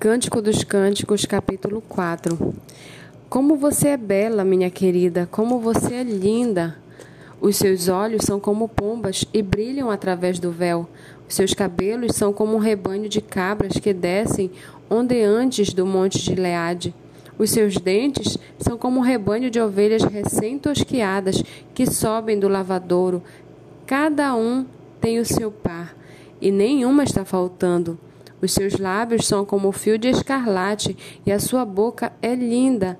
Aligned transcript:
Cântico 0.00 0.40
dos 0.40 0.62
Cânticos, 0.62 1.24
capítulo 1.24 1.80
4. 1.80 2.54
Como 3.28 3.56
você 3.56 3.88
é 3.88 3.96
bela, 3.96 4.44
minha 4.44 4.70
querida, 4.70 5.26
como 5.28 5.58
você 5.58 5.94
é 5.94 6.02
linda. 6.04 6.76
Os 7.40 7.56
seus 7.56 7.88
olhos 7.88 8.24
são 8.24 8.38
como 8.38 8.68
pombas 8.68 9.24
e 9.34 9.42
brilham 9.42 9.90
através 9.90 10.38
do 10.38 10.52
véu. 10.52 10.88
Os 11.28 11.34
seus 11.34 11.52
cabelos 11.52 12.14
são 12.14 12.32
como 12.32 12.54
um 12.54 12.60
rebanho 12.60 13.08
de 13.08 13.20
cabras 13.20 13.72
que 13.72 13.92
descem 13.92 14.52
ondeantes 14.88 15.72
do 15.72 15.84
monte 15.84 16.22
de 16.22 16.36
Leade. 16.36 16.94
Os 17.36 17.50
seus 17.50 17.76
dentes 17.76 18.38
são 18.60 18.78
como 18.78 19.00
um 19.00 19.02
rebanho 19.02 19.50
de 19.50 19.60
ovelhas 19.60 20.04
recém-tosquiadas 20.04 21.42
que 21.74 21.86
sobem 21.90 22.38
do 22.38 22.46
lavadouro. 22.46 23.20
Cada 23.84 24.32
um 24.36 24.64
tem 25.00 25.18
o 25.18 25.24
seu 25.24 25.50
par, 25.50 25.96
e 26.40 26.52
nenhuma 26.52 27.02
está 27.02 27.24
faltando. 27.24 27.98
Os 28.40 28.52
seus 28.52 28.78
lábios 28.78 29.26
são 29.26 29.44
como 29.44 29.72
fio 29.72 29.98
de 29.98 30.08
escarlate 30.08 30.96
e 31.26 31.32
a 31.32 31.40
sua 31.40 31.64
boca 31.64 32.12
é 32.22 32.34
linda. 32.34 32.98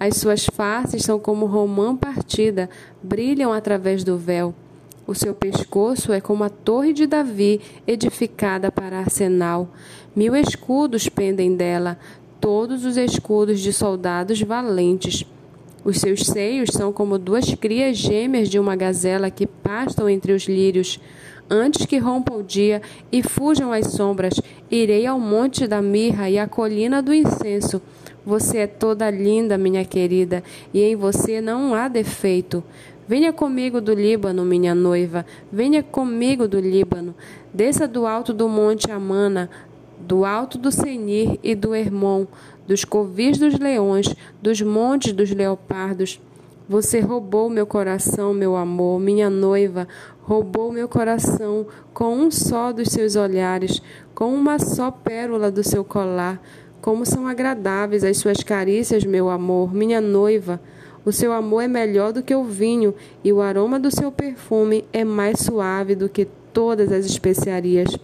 As 0.00 0.16
suas 0.16 0.46
faces 0.46 1.02
são 1.02 1.18
como 1.18 1.46
romã 1.46 1.96
partida, 1.96 2.70
brilham 3.02 3.52
através 3.52 4.04
do 4.04 4.16
véu. 4.16 4.54
O 5.06 5.14
seu 5.14 5.34
pescoço 5.34 6.12
é 6.12 6.20
como 6.20 6.44
a 6.44 6.50
torre 6.50 6.92
de 6.92 7.06
Davi, 7.06 7.60
edificada 7.86 8.70
para 8.70 8.98
arsenal. 8.98 9.68
Mil 10.14 10.36
escudos 10.36 11.08
pendem 11.08 11.56
dela, 11.56 11.98
todos 12.40 12.84
os 12.84 12.96
escudos 12.96 13.60
de 13.60 13.72
soldados 13.72 14.40
valentes. 14.42 15.24
Os 15.84 15.98
seus 15.98 16.26
seios 16.26 16.70
são 16.72 16.92
como 16.92 17.18
duas 17.18 17.54
crias 17.54 17.96
gêmeas 17.96 18.48
de 18.48 18.58
uma 18.58 18.76
gazela 18.76 19.30
que 19.30 19.46
pastam 19.46 20.08
entre 20.08 20.32
os 20.32 20.44
lírios. 20.44 21.00
Antes 21.48 21.86
que 21.86 21.96
rompa 21.96 22.34
o 22.34 22.42
dia 22.42 22.82
e 23.10 23.22
fujam 23.22 23.72
as 23.72 23.86
sombras, 23.86 24.34
irei 24.70 25.06
ao 25.06 25.18
monte 25.18 25.66
da 25.66 25.80
mirra 25.80 26.28
e 26.28 26.38
à 26.38 26.46
colina 26.46 27.02
do 27.02 27.12
incenso. 27.14 27.80
Você 28.24 28.58
é 28.58 28.66
toda 28.66 29.10
linda, 29.10 29.56
minha 29.56 29.84
querida, 29.84 30.42
e 30.72 30.82
em 30.82 30.94
você 30.94 31.40
não 31.40 31.74
há 31.74 31.88
defeito. 31.88 32.62
Venha 33.08 33.32
comigo 33.32 33.80
do 33.80 33.94
Líbano, 33.94 34.44
minha 34.44 34.74
noiva, 34.74 35.24
venha 35.50 35.82
comigo 35.82 36.46
do 36.46 36.60
Líbano. 36.60 37.14
Desça 37.54 37.88
do 37.88 38.06
alto 38.06 38.34
do 38.34 38.46
monte 38.48 38.90
Amana, 38.90 39.48
do 39.98 40.26
alto 40.26 40.58
do 40.58 40.70
Senir 40.70 41.38
e 41.42 41.54
do 41.54 41.74
Hermon, 41.74 42.26
dos 42.66 42.84
covis 42.84 43.38
dos 43.38 43.58
leões, 43.58 44.14
dos 44.42 44.60
montes 44.60 45.14
dos 45.14 45.30
leopardos. 45.30 46.20
Você 46.68 47.00
roubou 47.00 47.48
meu 47.48 47.66
coração, 47.66 48.34
meu 48.34 48.54
amor, 48.54 49.00
minha 49.00 49.30
noiva, 49.30 49.88
roubou 50.20 50.70
meu 50.70 50.86
coração 50.86 51.66
com 51.94 52.14
um 52.14 52.30
só 52.30 52.72
dos 52.72 52.88
seus 52.88 53.16
olhares, 53.16 53.80
com 54.14 54.34
uma 54.34 54.58
só 54.58 54.90
pérola 54.90 55.50
do 55.50 55.64
seu 55.64 55.82
colar. 55.82 56.38
Como 56.82 57.06
são 57.06 57.26
agradáveis 57.26 58.04
as 58.04 58.18
suas 58.18 58.42
carícias, 58.42 59.02
meu 59.04 59.30
amor, 59.30 59.74
minha 59.74 59.98
noiva. 59.98 60.60
O 61.06 61.10
seu 61.10 61.32
amor 61.32 61.62
é 61.62 61.68
melhor 61.68 62.12
do 62.12 62.22
que 62.22 62.34
o 62.34 62.44
vinho, 62.44 62.94
e 63.24 63.32
o 63.32 63.40
aroma 63.40 63.80
do 63.80 63.90
seu 63.90 64.12
perfume 64.12 64.84
é 64.92 65.04
mais 65.04 65.40
suave 65.40 65.94
do 65.94 66.06
que 66.06 66.28
todas 66.52 66.92
as 66.92 67.06
especiarias. 67.06 67.96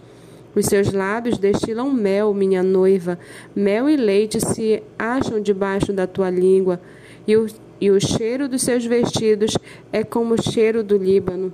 Os 0.55 0.65
seus 0.65 0.91
lábios 0.91 1.37
destilam 1.37 1.91
mel, 1.91 2.33
minha 2.33 2.63
noiva. 2.63 3.19
Mel 3.55 3.87
e 3.87 3.95
leite 3.95 4.39
se 4.41 4.81
acham 4.97 5.39
debaixo 5.39 5.93
da 5.93 6.07
tua 6.07 6.31
língua, 6.31 6.81
e 7.27 7.37
o, 7.37 7.45
e 7.79 7.91
o 7.91 7.99
cheiro 7.99 8.47
dos 8.47 8.61
seus 8.61 8.85
vestidos 8.85 9.57
é 9.91 10.03
como 10.03 10.33
o 10.33 10.41
cheiro 10.41 10.83
do 10.83 10.97
Líbano. 10.97 11.53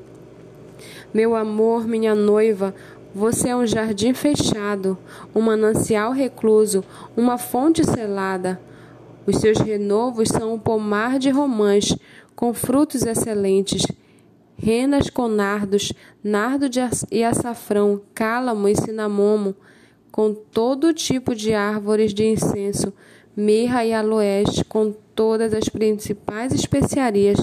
Meu 1.14 1.36
amor, 1.36 1.88
minha 1.88 2.16
noiva, 2.16 2.74
você 3.14 3.50
é 3.50 3.56
um 3.56 3.68
jardim 3.68 4.14
fechado, 4.14 4.98
um 5.36 5.42
manancial 5.42 6.12
recluso, 6.12 6.84
uma 7.16 7.38
fonte 7.38 7.84
selada. 7.84 8.62
Os 9.28 9.38
seus 9.38 9.58
renovos 9.58 10.30
são 10.30 10.54
um 10.54 10.60
pomar 10.60 11.20
de 11.20 11.30
romãs, 11.30 11.96
com 12.36 12.54
frutos 12.54 13.06
excelentes, 13.06 13.86
renas 14.58 15.10
com 15.10 15.28
nardos, 15.28 15.92
nardo 16.24 16.68
e 17.12 17.24
açafrão, 17.24 18.02
cálamo 18.14 18.68
e 18.68 18.76
cinamomo, 18.76 19.56
com 20.12 20.34
todo 20.34 20.94
tipo 20.94 21.36
de 21.36 21.54
árvores 21.54 22.14
de 22.14 22.26
incenso, 22.26 22.94
mirra 23.36 23.86
e 23.86 23.94
aloés, 23.94 24.64
com 24.68 24.94
todas 25.16 25.54
as 25.54 25.70
principais 25.70 26.54
especiarias. 26.54 27.40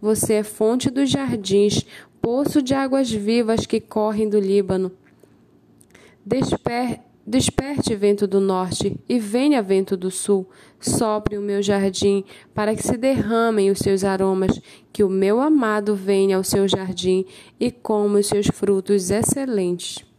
Você 0.00 0.34
é 0.34 0.42
fonte 0.42 0.90
dos 0.90 1.10
jardins, 1.10 1.84
poço 2.20 2.62
de 2.62 2.74
águas 2.74 3.10
vivas 3.10 3.66
que 3.66 3.80
correm 3.80 4.28
do 4.28 4.38
Líbano. 4.38 4.92
Desper, 6.24 7.00
desperte 7.26 7.94
vento 7.94 8.26
do 8.26 8.40
norte 8.40 8.98
e 9.08 9.18
venha 9.18 9.62
vento 9.62 9.96
do 9.96 10.10
sul, 10.10 10.48
sopre 10.78 11.38
o 11.38 11.42
meu 11.42 11.62
jardim 11.62 12.24
para 12.54 12.74
que 12.74 12.82
se 12.82 12.96
derramem 12.96 13.70
os 13.70 13.78
seus 13.78 14.04
aromas, 14.04 14.60
que 14.92 15.04
o 15.04 15.08
meu 15.08 15.40
amado 15.40 15.94
venha 15.94 16.36
ao 16.36 16.44
seu 16.44 16.66
jardim 16.68 17.24
e 17.58 17.70
coma 17.70 18.18
os 18.18 18.26
seus 18.26 18.46
frutos 18.48 19.10
excelentes. 19.10 20.09